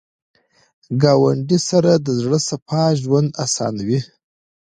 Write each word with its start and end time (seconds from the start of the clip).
ګاونډي 1.01 1.57
سره 1.69 1.91
د 1.97 2.07
زړه 2.21 2.39
صفا 2.49 2.83
ژوند 3.01 3.29
اسانوي 3.45 3.99